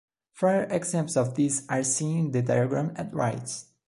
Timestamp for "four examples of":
0.33-1.35